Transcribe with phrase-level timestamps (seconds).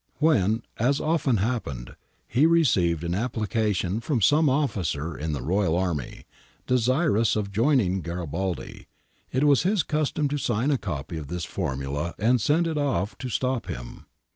[0.17, 1.95] When, as often happened,
[2.27, 6.25] he received an application from some officer in the royal army,
[6.65, 8.87] desirous of joining Garibaldi,
[9.31, 13.15] it was his custom to sign a copy of this formula and send it off
[13.19, 14.07] to stop him.